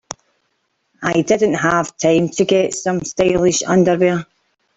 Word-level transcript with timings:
I 1.03 1.21
didn't 1.21 1.53
have 1.53 1.95
time 1.95 2.29
to 2.29 2.43
get 2.43 2.73
some 2.73 3.01
stylish 3.01 3.61
underwear. 3.61 4.25